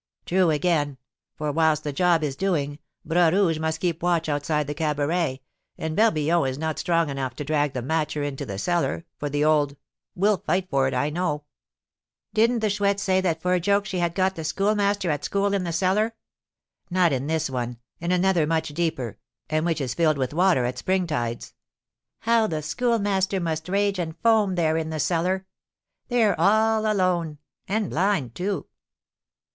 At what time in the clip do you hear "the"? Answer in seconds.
1.83-1.93, 4.65-4.73, 7.73-7.83, 8.43-8.57, 9.29-9.45, 12.61-12.71, 14.35-14.43, 15.65-15.71, 22.47-22.63, 24.89-24.99